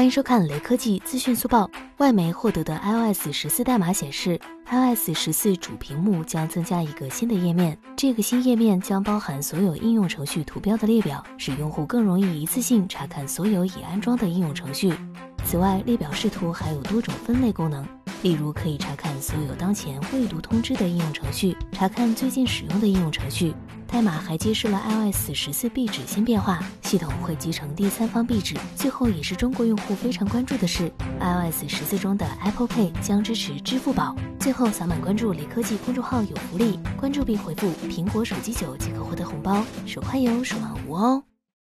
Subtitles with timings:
[0.00, 1.70] 欢迎收看雷科技资讯速报。
[1.98, 7.76] 外媒获得的 iOS 十四代码显示，iOS 十四主屏幕将增加一个新的页面。
[7.98, 14.90] 这个新页面将包含所有应用程序图标的列表，使用户更容易一次性查看所有已安装的应用程序。
[15.44, 17.86] 此外，列表视图还有多种分类功能。
[18.22, 23.54] 例如，可以查看所有当前未读通知的应用程序，查看最近使用的应用程序。
[23.90, 28.54] 代码还揭示了 iOS 十四壁纸新变化，系统会集成第三方壁纸。
[28.76, 30.88] 最后，也是中国用户非常关注的是
[31.18, 34.14] ，iOS 十四中的 Apple Pay 将支持支付宝。
[34.38, 41.24] 最后，扫码关注雷科技公众号有福利，关注并回复“苹果手机九”即可获得红包，手快有，手慢无哦。